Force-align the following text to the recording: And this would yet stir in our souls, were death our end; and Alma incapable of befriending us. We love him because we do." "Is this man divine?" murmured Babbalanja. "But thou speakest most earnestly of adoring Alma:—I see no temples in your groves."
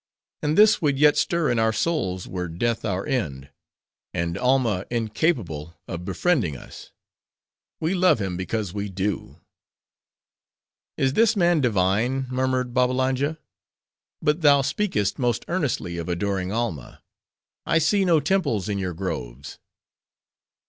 And 0.41 0.57
this 0.57 0.81
would 0.81 0.97
yet 0.97 1.15
stir 1.15 1.51
in 1.51 1.59
our 1.59 1.71
souls, 1.71 2.27
were 2.27 2.47
death 2.47 2.83
our 2.83 3.05
end; 3.05 3.51
and 4.15 4.35
Alma 4.35 4.87
incapable 4.89 5.75
of 5.87 6.05
befriending 6.05 6.57
us. 6.57 6.91
We 7.79 7.93
love 7.93 8.17
him 8.19 8.35
because 8.35 8.73
we 8.73 8.89
do." 8.89 9.39
"Is 10.97 11.13
this 11.13 11.35
man 11.35 11.61
divine?" 11.61 12.25
murmured 12.31 12.73
Babbalanja. 12.73 13.37
"But 14.23 14.41
thou 14.41 14.63
speakest 14.63 15.19
most 15.19 15.45
earnestly 15.47 15.97
of 15.99 16.09
adoring 16.09 16.51
Alma:—I 16.51 17.77
see 17.77 18.03
no 18.03 18.19
temples 18.19 18.67
in 18.67 18.79
your 18.79 18.95
groves." 18.95 19.59